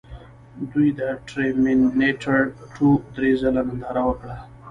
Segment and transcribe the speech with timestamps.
[0.71, 2.39] دوی د ټرمینیټر
[2.75, 4.37] ټو درې ځله ننداره وکړه